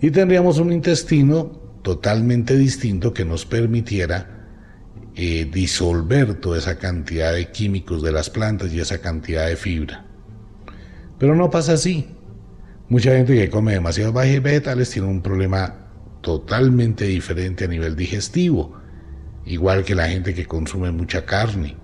[0.00, 1.46] y tendríamos un intestino
[1.82, 4.46] totalmente distinto que nos permitiera
[5.14, 10.04] eh, disolver toda esa cantidad de químicos de las plantas y esa cantidad de fibra.
[11.18, 12.06] Pero no pasa así.
[12.90, 15.74] Mucha gente que come demasiados vegetales tiene un problema
[16.22, 18.78] totalmente diferente a nivel digestivo,
[19.44, 21.76] igual que la gente que consume mucha carne.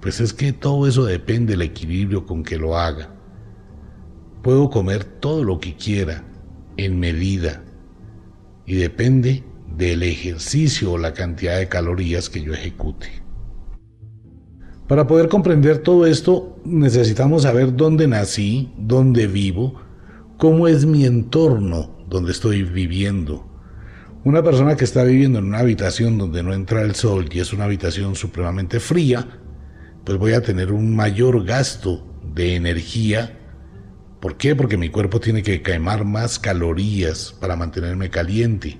[0.00, 3.10] Pues es que todo eso depende del equilibrio con que lo haga.
[4.42, 6.24] Puedo comer todo lo que quiera,
[6.76, 7.64] en medida
[8.66, 9.42] y depende
[9.76, 13.08] del ejercicio o la cantidad de calorías que yo ejecute.
[14.86, 19.87] Para poder comprender todo esto necesitamos saber dónde nací, dónde vivo,
[20.38, 23.46] cómo es mi entorno donde estoy viviendo.
[24.24, 27.52] Una persona que está viviendo en una habitación donde no entra el sol y es
[27.52, 29.28] una habitación supremamente fría,
[30.04, 33.38] pues voy a tener un mayor gasto de energía.
[34.20, 34.56] ¿Por qué?
[34.56, 38.78] Porque mi cuerpo tiene que quemar más calorías para mantenerme caliente.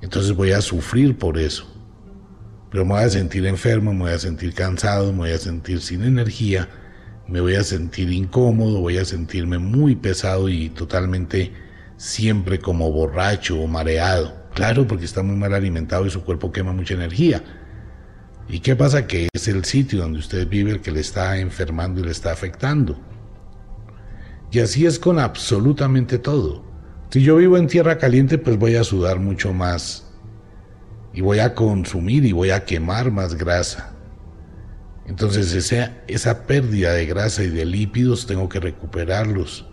[0.00, 1.78] Entonces voy a sufrir por eso
[2.70, 5.80] pero me voy a sentir enfermo, me voy a sentir cansado, me voy a sentir
[5.80, 6.68] sin energía,
[7.28, 11.52] me voy a sentir incómodo, voy a sentirme muy pesado y totalmente
[11.98, 14.34] siempre como borracho o mareado.
[14.54, 17.42] Claro, porque está muy mal alimentado y su cuerpo quema mucha energía.
[18.48, 19.06] ¿Y qué pasa?
[19.06, 22.32] Que es el sitio donde usted vive el que le está enfermando y le está
[22.32, 22.98] afectando.
[24.50, 26.64] Y así es con absolutamente todo.
[27.10, 30.06] Si yo vivo en tierra caliente, pues voy a sudar mucho más
[31.12, 33.97] y voy a consumir y voy a quemar más grasa.
[35.08, 39.66] Entonces esa, esa pérdida de grasa y de lípidos tengo que recuperarlos.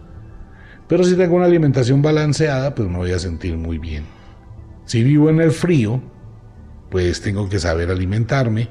[0.88, 4.06] Pero si tengo una alimentación balanceada, pues me voy a sentir muy bien.
[4.86, 6.02] Si vivo en el frío,
[6.90, 8.70] pues tengo que saber alimentarme,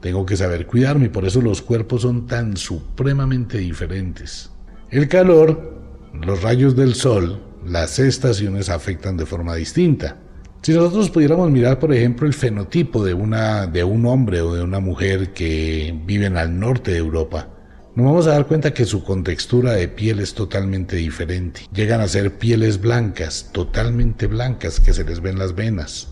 [0.00, 4.50] tengo que saber cuidarme, por eso los cuerpos son tan supremamente diferentes.
[4.90, 5.80] El calor,
[6.14, 10.16] los rayos del sol, las estaciones afectan de forma distinta.
[10.62, 14.62] Si nosotros pudiéramos mirar, por ejemplo, el fenotipo de, una, de un hombre o de
[14.62, 17.48] una mujer que viven al norte de Europa,
[17.94, 21.62] nos vamos a dar cuenta que su contextura de piel es totalmente diferente.
[21.72, 26.08] Llegan a ser pieles blancas, totalmente blancas, que se les ven las venas.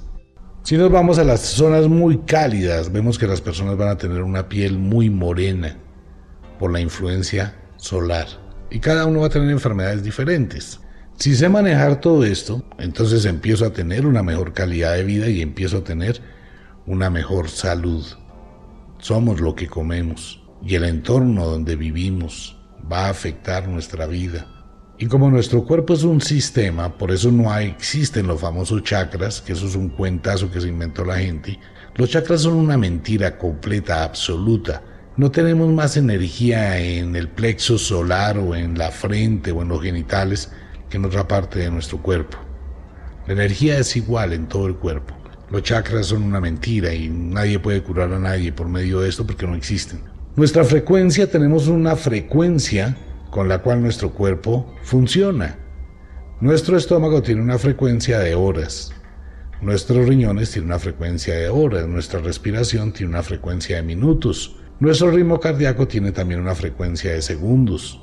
[0.63, 4.23] Si nos vamos a las zonas muy cálidas, vemos que las personas van a tener
[4.23, 5.77] una piel muy morena
[6.59, 8.27] por la influencia solar.
[8.71, 10.81] Y cada uno va a tener enfermedades diferentes.
[11.19, 15.43] Si sé manejar todo esto, entonces empiezo a tener una mejor calidad de vida y
[15.43, 16.21] empiezo a tener
[16.87, 18.07] una mejor salud.
[18.99, 22.57] Somos lo que comemos y el entorno donde vivimos
[22.91, 24.47] va a afectar nuestra vida.
[24.97, 29.55] Y como nuestro cuerpo es un sistema, por eso no existen los famosos chakras, que
[29.55, 31.59] eso es un cuentazo que se inventó la gente.
[31.97, 34.85] Los chakras son una mentira completa, absoluta.
[35.17, 39.83] No tenemos más energía en el plexo solar o en la frente o en los
[39.83, 40.53] genitales
[40.89, 42.39] que en otra parte de nuestro cuerpo.
[43.27, 45.15] La energía es igual en todo el cuerpo.
[45.51, 49.27] Los chakras son una mentira y nadie puede curar a nadie por medio de esto
[49.27, 50.01] porque no existen.
[50.37, 52.97] Nuestra frecuencia, tenemos una frecuencia
[53.31, 55.59] con la cual nuestro cuerpo funciona.
[56.41, 58.93] Nuestro estómago tiene una frecuencia de horas.
[59.61, 61.89] Nuestros riñones tienen una frecuencia de horas.
[61.89, 64.57] Nuestra respiración tiene una frecuencia de minutos.
[64.81, 68.01] Nuestro ritmo cardíaco tiene también una frecuencia de segundos.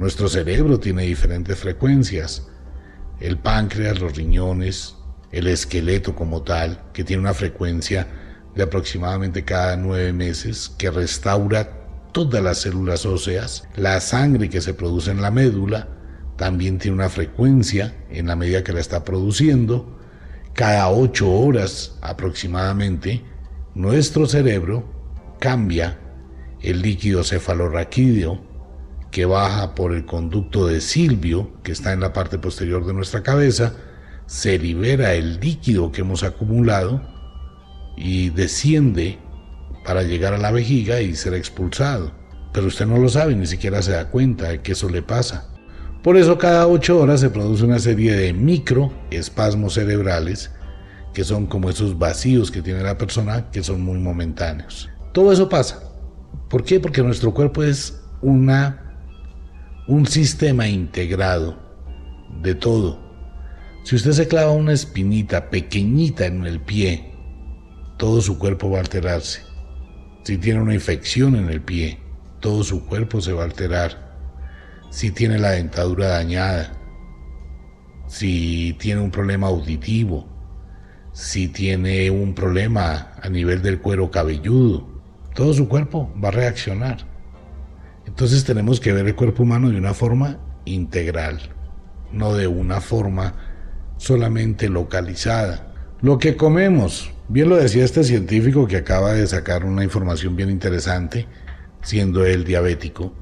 [0.00, 2.48] Nuestro cerebro tiene diferentes frecuencias.
[3.20, 4.96] El páncreas, los riñones,
[5.30, 8.06] el esqueleto como tal, que tiene una frecuencia
[8.54, 11.70] de aproximadamente cada nueve meses, que restaura
[12.12, 13.68] todas las células óseas.
[13.76, 15.88] La sangre que se produce en la médula
[16.38, 19.98] también tiene una frecuencia en la medida que la está produciendo.
[20.54, 23.22] Cada ocho horas aproximadamente,
[23.74, 24.82] nuestro cerebro
[25.40, 25.98] cambia
[26.62, 28.48] el líquido cefalorraquídeo
[29.10, 33.22] que baja por el conducto de Silvio, que está en la parte posterior de nuestra
[33.22, 33.74] cabeza,
[34.26, 37.02] se libera el líquido que hemos acumulado
[37.96, 39.18] y desciende
[39.84, 42.12] para llegar a la vejiga y ser expulsado.
[42.52, 45.48] Pero usted no lo sabe, ni siquiera se da cuenta de que eso le pasa.
[46.02, 50.50] Por eso cada ocho horas se produce una serie de micro espasmos cerebrales,
[51.12, 54.88] que son como esos vacíos que tiene la persona, que son muy momentáneos.
[55.12, 55.80] Todo eso pasa.
[56.48, 56.80] ¿Por qué?
[56.80, 58.89] Porque nuestro cuerpo es una
[59.90, 61.58] un sistema integrado
[62.42, 63.00] de todo.
[63.82, 67.12] Si usted se clava una espinita pequeñita en el pie,
[67.96, 69.42] todo su cuerpo va a alterarse.
[70.22, 71.98] Si tiene una infección en el pie,
[72.38, 74.16] todo su cuerpo se va a alterar.
[74.90, 76.72] Si tiene la dentadura dañada,
[78.06, 80.24] si tiene un problema auditivo,
[81.12, 84.86] si tiene un problema a nivel del cuero cabelludo,
[85.34, 87.10] todo su cuerpo va a reaccionar.
[88.20, 91.40] Entonces tenemos que ver el cuerpo humano de una forma integral,
[92.12, 93.32] no de una forma
[93.96, 95.72] solamente localizada.
[96.02, 100.50] Lo que comemos, bien lo decía este científico que acaba de sacar una información bien
[100.50, 101.28] interesante,
[101.80, 103.14] siendo él diabético,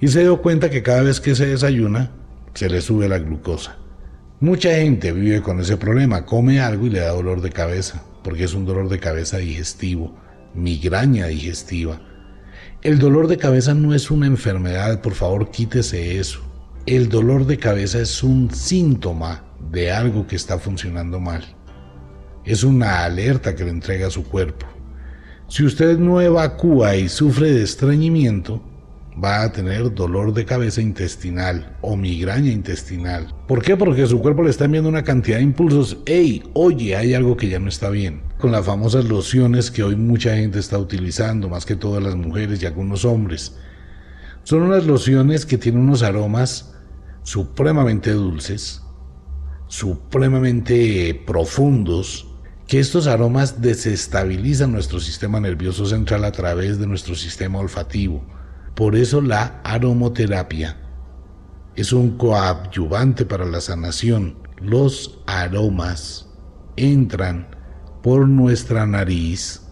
[0.00, 2.10] y se dio cuenta que cada vez que se desayuna,
[2.54, 3.76] se le sube la glucosa.
[4.40, 8.44] Mucha gente vive con ese problema, come algo y le da dolor de cabeza, porque
[8.44, 10.16] es un dolor de cabeza digestivo,
[10.54, 12.00] migraña digestiva
[12.82, 16.40] el dolor de cabeza no es una enfermedad, por favor quítese eso.
[16.86, 21.44] El dolor de cabeza es un síntoma de algo que está funcionando mal.
[22.42, 24.66] Es una alerta que le entrega su cuerpo.
[25.46, 28.62] Si usted no evacúa y sufre de estreñimiento,
[29.22, 33.34] va a tener dolor de cabeza intestinal o migraña intestinal.
[33.46, 33.76] ¿Por qué?
[33.76, 35.98] Porque su cuerpo le está enviando una cantidad de impulsos.
[36.06, 36.44] ¡Ey!
[36.54, 38.29] Oye, hay algo que ya no está bien.
[38.40, 42.62] Con las famosas lociones que hoy mucha gente está utilizando, más que todas las mujeres
[42.62, 43.56] y algunos hombres.
[44.42, 46.74] Son unas lociones que tienen unos aromas
[47.22, 48.82] supremamente dulces,
[49.68, 52.26] supremamente profundos,
[52.66, 58.24] que estos aromas desestabilizan nuestro sistema nervioso central a través de nuestro sistema olfativo
[58.80, 60.76] por eso la aromoterapia
[61.76, 64.38] es un coadyuvante para la sanación.
[64.58, 66.30] Los aromas
[66.76, 67.46] entran
[68.02, 69.62] por nuestra nariz,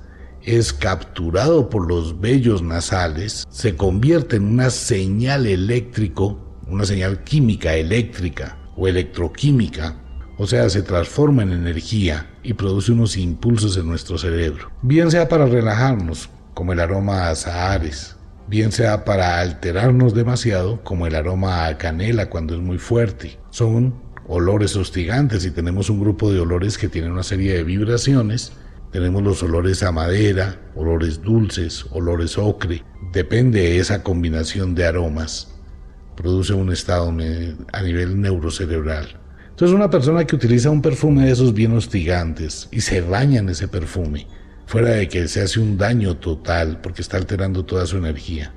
[0.43, 7.75] es capturado por los vellos nasales, se convierte en una señal eléctrico, una señal química
[7.75, 9.97] eléctrica o electroquímica,
[10.39, 14.71] o sea, se transforma en energía y produce unos impulsos en nuestro cerebro.
[14.83, 21.07] Bien sea para relajarnos, como el aroma a azahares, bien sea para alterarnos demasiado, como
[21.07, 23.39] el aroma a canela cuando es muy fuerte.
[23.51, 23.95] Son
[24.29, 28.53] olores hostigantes y tenemos un grupo de olores que tienen una serie de vibraciones.
[28.93, 32.85] Tenemos los olores a madera, olores dulces, olores ocre.
[33.13, 35.55] Depende de esa combinación de aromas.
[36.15, 39.19] Produce un estado a nivel neurocerebral.
[39.51, 43.49] Entonces una persona que utiliza un perfume de esos bien hostigantes y se baña en
[43.49, 44.27] ese perfume,
[44.67, 48.53] fuera de que se hace un daño total porque está alterando toda su energía.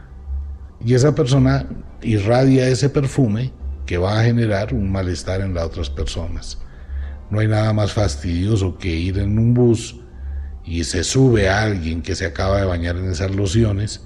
[0.86, 1.66] Y esa persona
[2.02, 3.54] irradia ese perfume
[3.86, 6.60] que va a generar un malestar en las otras personas.
[7.30, 10.00] No hay nada más fastidioso que ir en un bus
[10.66, 14.06] y se sube a alguien que se acaba de bañar en esas lociones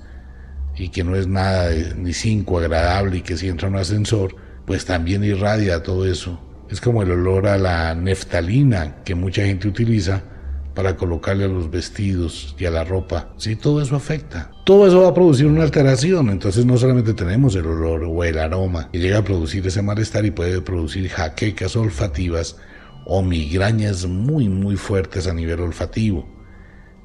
[0.75, 4.35] y que no es nada ni cinco agradable y que si entra un ascensor,
[4.65, 6.39] pues también irradia todo eso.
[6.69, 10.23] Es como el olor a la neftalina que mucha gente utiliza
[10.75, 13.29] para colocarle a los vestidos y a la ropa.
[13.38, 14.51] Sí, todo eso afecta.
[14.65, 16.29] Todo eso va a producir una alteración.
[16.29, 20.25] Entonces no solamente tenemos el olor o el aroma que llega a producir ese malestar
[20.25, 22.57] y puede producir jaquecas olfativas
[23.05, 26.27] o migrañas muy muy fuertes a nivel olfativo.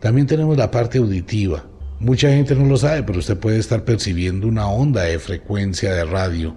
[0.01, 1.65] También tenemos la parte auditiva.
[2.01, 6.05] Mucha gente no lo sabe, pero usted puede estar percibiendo una onda de frecuencia de
[6.05, 6.57] radio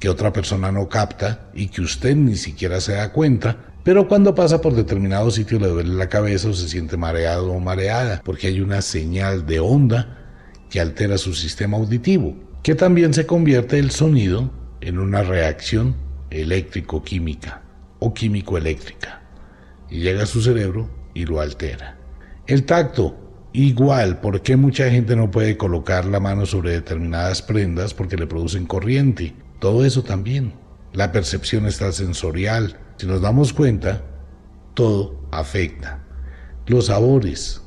[0.00, 4.34] que otra persona no capta y que usted ni siquiera se da cuenta pero cuando
[4.34, 8.48] pasa por determinado sitio le duele la cabeza o se siente mareado o mareada, porque
[8.48, 10.18] hay una señal de onda
[10.70, 15.96] que altera su sistema auditivo, que también se convierte el sonido en una reacción
[16.30, 17.62] eléctrico-química
[17.98, 19.22] o químico-eléctrica,
[19.90, 21.98] y llega a su cerebro y lo altera.
[22.46, 27.94] El tacto, igual, ¿por qué mucha gente no puede colocar la mano sobre determinadas prendas?
[27.94, 29.34] Porque le producen corriente.
[29.60, 30.54] Todo eso también.
[30.92, 34.02] La percepción extrasensorial, si nos damos cuenta,
[34.74, 36.00] todo afecta.
[36.66, 37.60] Los sabores,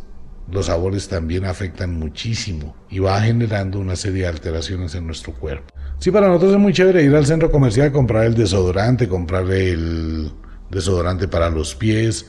[0.51, 5.67] los sabores también afectan muchísimo y va generando una serie de alteraciones en nuestro cuerpo.
[5.99, 10.31] Sí, para nosotros es muy chévere ir al centro comercial, comprar el desodorante, comprar el
[10.69, 12.27] desodorante para los pies,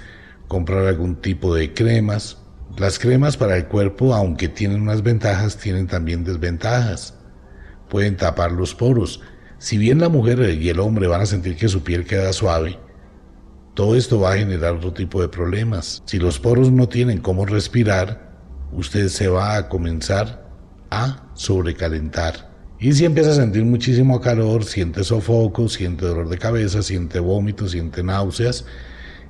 [0.49, 2.39] comprar algún tipo de cremas.
[2.77, 7.15] Las cremas para el cuerpo, aunque tienen unas ventajas, tienen también desventajas.
[7.89, 9.21] Pueden tapar los poros.
[9.59, 12.79] Si bien la mujer y el hombre van a sentir que su piel queda suave,
[13.79, 16.03] todo esto va a generar otro tipo de problemas.
[16.05, 18.33] Si los poros no tienen cómo respirar,
[18.73, 20.51] usted se va a comenzar
[20.91, 22.51] a sobrecalentar.
[22.81, 27.71] Y si empieza a sentir muchísimo calor, siente sofoco, siente dolor de cabeza, siente vómitos,
[27.71, 28.65] siente náuseas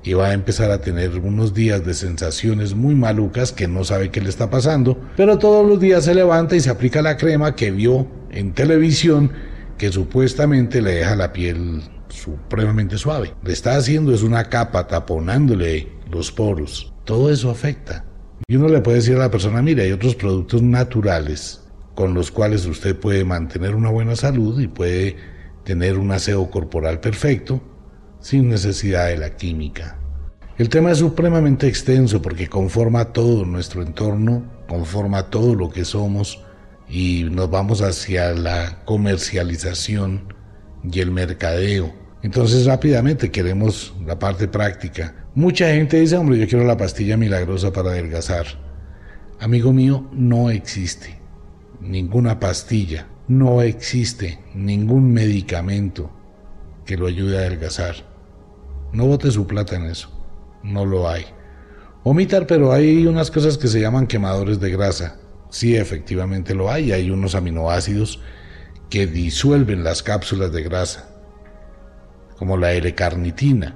[0.01, 4.09] y va a empezar a tener unos días de sensaciones muy malucas que no sabe
[4.09, 7.55] qué le está pasando, pero todos los días se levanta y se aplica la crema
[7.55, 9.31] que vio en televisión
[9.77, 13.33] que supuestamente le deja la piel supremamente suave.
[13.43, 16.93] Le está haciendo es una capa taponándole los poros.
[17.05, 18.05] Todo eso afecta.
[18.47, 21.61] Y uno le puede decir a la persona, mire, hay otros productos naturales
[21.95, 25.17] con los cuales usted puede mantener una buena salud y puede
[25.63, 27.61] tener un aseo corporal perfecto
[28.21, 29.99] sin necesidad de la química.
[30.57, 36.43] El tema es supremamente extenso porque conforma todo nuestro entorno, conforma todo lo que somos
[36.89, 40.33] y nos vamos hacia la comercialización
[40.83, 41.93] y el mercadeo.
[42.21, 45.27] Entonces rápidamente queremos la parte práctica.
[45.35, 48.45] Mucha gente dice, hombre, yo quiero la pastilla milagrosa para adelgazar.
[49.39, 51.19] Amigo mío, no existe
[51.81, 56.11] ninguna pastilla, no existe ningún medicamento
[56.85, 57.95] que lo ayude a adelgazar.
[58.91, 60.09] No bote su plata en eso,
[60.63, 61.25] no lo hay.
[62.03, 65.19] Omitar, pero hay unas cosas que se llaman quemadores de grasa.
[65.49, 68.19] Sí, efectivamente lo hay, hay unos aminoácidos
[68.89, 71.08] que disuelven las cápsulas de grasa,
[72.39, 73.75] como la L-carnitina.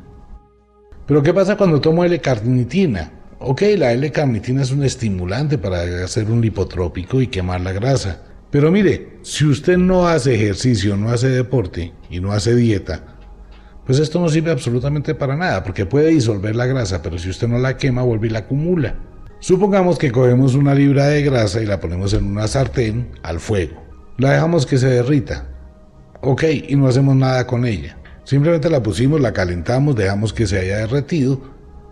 [1.05, 3.11] Pero ¿qué pasa cuando tomo L-carnitina
[3.45, 8.21] Ok, la L-carnitina es un estimulante para hacer un lipotrópico y quemar la grasa.
[8.49, 13.17] Pero mire, si usted no hace ejercicio, no hace deporte y no hace dieta,
[13.85, 17.49] pues esto no sirve absolutamente para nada, porque puede disolver la grasa, pero si usted
[17.49, 18.95] no la quema, vuelve y la acumula.
[19.41, 23.83] Supongamos que cogemos una libra de grasa y la ponemos en una sartén al fuego.
[24.17, 25.49] La dejamos que se derrita.
[26.21, 27.97] Ok, y no hacemos nada con ella.
[28.23, 31.41] Simplemente la pusimos, la calentamos, dejamos que se haya derretido,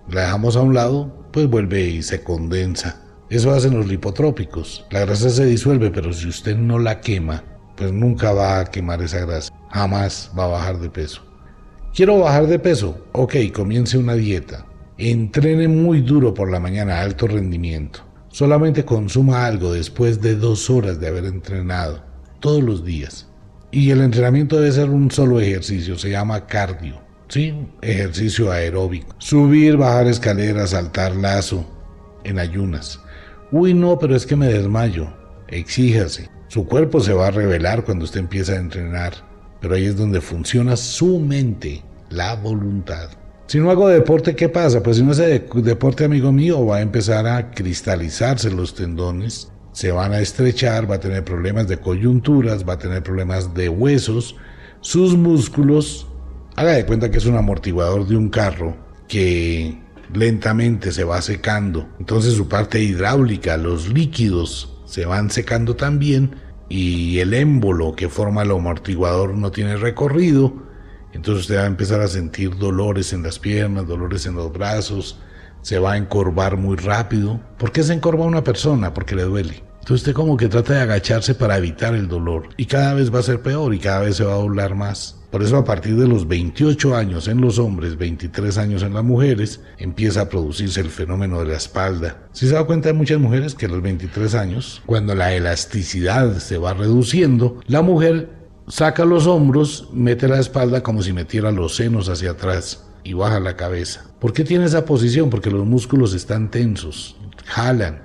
[0.10, 3.02] la dejamos a un lado, pues vuelve y se condensa.
[3.30, 4.86] Eso hacen los lipotrópicos.
[4.92, 7.44] La grasa se disuelve, pero si usted no la quema,
[7.78, 9.52] pues nunca va a quemar esa grasa.
[9.70, 11.24] Jamás va a bajar de peso.
[11.94, 13.08] Quiero bajar de peso.
[13.14, 14.66] Ok, comience una dieta.
[14.98, 18.02] Entrene muy duro por la mañana, alto rendimiento.
[18.30, 22.04] Solamente consuma algo después de dos horas de haber entrenado,
[22.40, 23.28] todos los días.
[23.72, 27.02] Y el entrenamiento debe ser un solo ejercicio, se llama cardio.
[27.32, 27.56] ¿sí?
[27.82, 29.16] Ejercicio aeróbico.
[29.18, 31.66] Subir, bajar escaleras, saltar lazo,
[32.24, 33.00] en ayunas.
[33.52, 35.08] Uy, no, pero es que me desmayo.
[35.48, 36.30] Exíjase.
[36.50, 39.14] Su cuerpo se va a revelar cuando usted empieza a entrenar.
[39.62, 43.10] Pero ahí es donde funciona su mente, la voluntad.
[43.48, 44.84] Si no hago deporte, ¿qué pasa?
[44.84, 49.92] Pues si no hace deporte, amigo mío, va a empezar a cristalizarse los tendones, se
[49.92, 54.36] van a estrechar, va a tener problemas de coyunturas, va a tener problemas de huesos,
[54.82, 56.08] sus músculos.
[56.56, 58.76] Haga de cuenta que es un amortiguador de un carro
[59.08, 59.82] que
[60.14, 61.88] lentamente se va secando.
[62.00, 66.36] Entonces su parte hidráulica, los líquidos se van secando también
[66.68, 70.54] y el émbolo que forma el amortiguador no tiene recorrido,
[71.14, 75.20] entonces usted va a empezar a sentir dolores en las piernas, dolores en los brazos,
[75.62, 77.40] se va a encorvar muy rápido.
[77.58, 78.94] ¿Por qué se encorva una persona?
[78.94, 79.64] Porque le duele.
[79.82, 83.20] Entonces usted como que trata de agacharse para evitar el dolor y cada vez va
[83.20, 85.18] a ser peor y cada vez se va a doblar más.
[85.32, 89.04] Por eso a partir de los 28 años en los hombres, 23 años en las
[89.04, 92.28] mujeres, empieza a producirse el fenómeno de la espalda.
[92.32, 96.38] Si se da cuenta de muchas mujeres que a los 23 años, cuando la elasticidad
[96.38, 98.30] se va reduciendo, la mujer
[98.68, 103.40] saca los hombros, mete la espalda como si metiera los senos hacia atrás y baja
[103.40, 104.06] la cabeza.
[104.20, 105.30] ¿Por qué tiene esa posición?
[105.30, 108.04] Porque los músculos están tensos, jalan,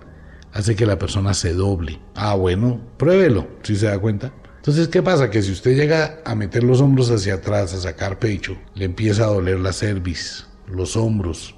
[0.52, 2.00] hace que la persona se doble.
[2.14, 4.32] Ah, bueno, pruébelo, si se da cuenta.
[4.56, 5.30] Entonces, ¿qué pasa?
[5.30, 9.24] Que si usted llega a meter los hombros hacia atrás, a sacar pecho, le empieza
[9.24, 11.54] a doler la cerviz, los hombros,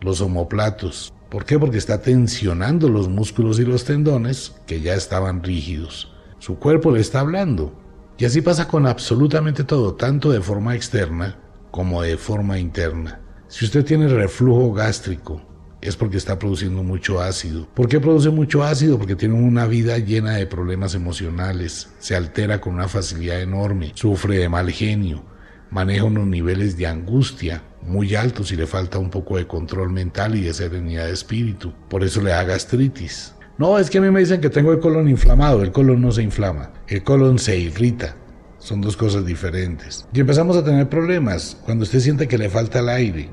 [0.00, 1.12] los omoplatos.
[1.30, 1.58] ¿Por qué?
[1.58, 6.12] Porque está tensionando los músculos y los tendones que ya estaban rígidos.
[6.38, 7.78] Su cuerpo le está hablando.
[8.18, 11.38] Y así pasa con absolutamente todo, tanto de forma externa
[11.72, 13.20] como de forma interna.
[13.48, 15.42] Si usted tiene reflujo gástrico,
[15.80, 17.66] es porque está produciendo mucho ácido.
[17.74, 18.98] ¿Por qué produce mucho ácido?
[18.98, 24.38] Porque tiene una vida llena de problemas emocionales, se altera con una facilidad enorme, sufre
[24.38, 25.24] de mal genio,
[25.70, 30.36] maneja unos niveles de angustia muy altos y le falta un poco de control mental
[30.36, 31.72] y de serenidad de espíritu.
[31.88, 33.34] Por eso le da gastritis.
[33.58, 35.62] No, es que a mí me dicen que tengo el colon inflamado.
[35.62, 38.16] El colon no se inflama, el colon se irrita.
[38.62, 40.06] Son dos cosas diferentes.
[40.12, 43.28] Y empezamos a tener problemas cuando usted siente que le falta el aire,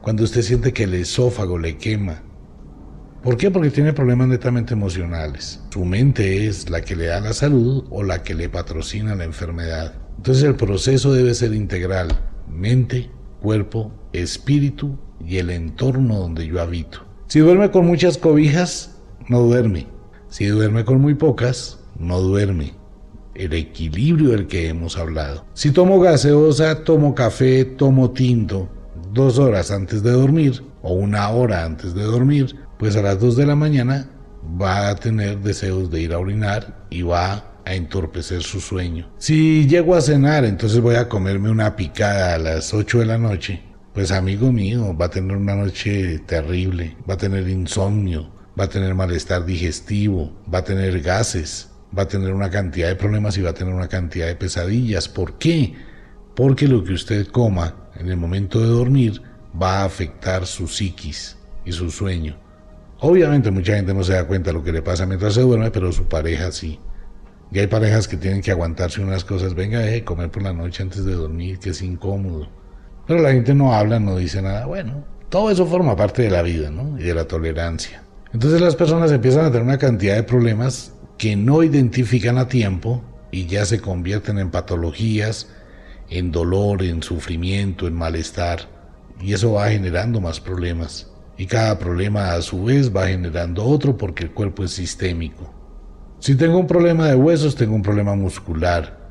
[0.00, 2.22] cuando usted siente que el esófago le quema.
[3.22, 3.50] ¿Por qué?
[3.50, 5.60] Porque tiene problemas netamente emocionales.
[5.70, 9.24] Su mente es la que le da la salud o la que le patrocina la
[9.24, 9.92] enfermedad.
[10.16, 12.18] Entonces el proceso debe ser integral.
[12.48, 13.10] Mente,
[13.42, 17.04] cuerpo, espíritu y el entorno donde yo habito.
[17.26, 18.96] Si duerme con muchas cobijas,
[19.28, 19.86] no duerme.
[20.30, 22.75] Si duerme con muy pocas, no duerme.
[23.36, 25.44] El equilibrio del que hemos hablado.
[25.54, 28.68] Si tomo gaseosa, tomo café, tomo tinto,
[29.12, 33.36] dos horas antes de dormir o una hora antes de dormir, pues a las dos
[33.36, 34.08] de la mañana
[34.60, 39.10] va a tener deseos de ir a orinar y va a entorpecer su sueño.
[39.18, 43.18] Si llego a cenar, entonces voy a comerme una picada a las 8 de la
[43.18, 43.62] noche,
[43.92, 48.68] pues amigo mío, va a tener una noche terrible, va a tener insomnio, va a
[48.68, 53.42] tener malestar digestivo, va a tener gases, va a tener una cantidad de problemas y
[53.42, 55.08] va a tener una cantidad de pesadillas.
[55.08, 55.74] ¿Por qué?
[56.34, 59.22] Porque lo que usted coma en el momento de dormir
[59.60, 62.36] va a afectar su psiquis y su sueño.
[63.00, 65.70] Obviamente mucha gente no se da cuenta de lo que le pasa mientras se duerme,
[65.70, 66.78] pero su pareja sí.
[67.52, 70.52] Y hay parejas que tienen que aguantarse unas cosas, venga, deje de comer por la
[70.52, 72.48] noche antes de dormir, que es incómodo.
[73.06, 74.66] Pero la gente no habla, no dice nada.
[74.66, 76.98] Bueno, todo eso forma parte de la vida, ¿no?
[76.98, 78.02] Y de la tolerancia.
[78.32, 83.02] Entonces las personas empiezan a tener una cantidad de problemas que no identifican a tiempo
[83.30, 85.48] y ya se convierten en patologías
[86.08, 88.68] en dolor, en sufrimiento, en malestar,
[89.20, 91.10] y eso va generando más problemas.
[91.38, 95.52] Y cada problema a su vez va generando otro porque el cuerpo es sistémico.
[96.18, 99.06] Si tengo un problema de huesos, tengo un problema muscular.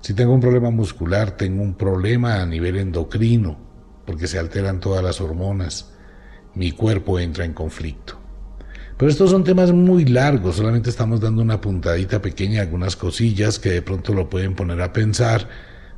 [0.00, 3.58] Si tengo un problema muscular, tengo un problema a nivel endocrino,
[4.06, 5.90] porque se alteran todas las hormonas.
[6.54, 8.23] mi cuerpo entra en conflicto.
[8.96, 13.70] Pero estos son temas muy largos, solamente estamos dando una puntadita pequeña, algunas cosillas que
[13.70, 15.48] de pronto lo pueden poner a pensar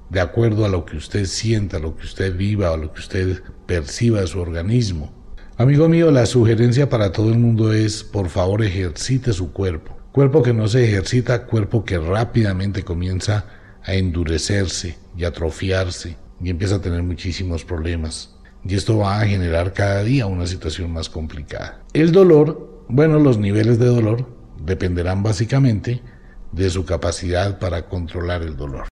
[0.08, 3.42] de acuerdo a lo que usted sienta, lo que usted viva, o lo que usted
[3.66, 5.12] perciba de su organismo.
[5.58, 9.96] Amigo mío, la sugerencia para todo el mundo es, por favor, ejercite su cuerpo.
[10.12, 13.46] Cuerpo que no se ejercita, cuerpo que rápidamente comienza
[13.82, 18.34] a endurecerse y atrofiarse y empieza a tener muchísimos problemas.
[18.64, 21.82] Y esto va a generar cada día una situación más complicada.
[21.92, 24.28] El dolor, bueno, los niveles de dolor
[24.60, 26.02] dependerán básicamente
[26.52, 28.84] de su capacidad para controlar el dolor.